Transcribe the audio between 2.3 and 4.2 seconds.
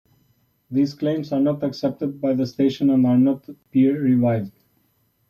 the station and are not peer